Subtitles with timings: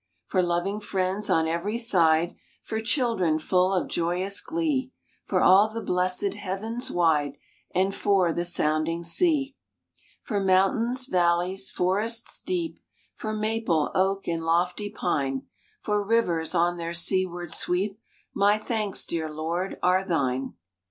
[0.25, 4.91] For loving friends on every side; For children full of joyous glee;
[5.25, 7.37] For all the blessed Heavens wide,
[7.75, 9.55] And for the sounding sea;
[10.23, 12.79] For mountains, valleys, forests deep;
[13.13, 15.43] For maple, oak, and lofty pine;
[15.81, 17.99] For rivers on their seaward sweep,
[18.33, 20.55] My thanks, dear Lord, are Thine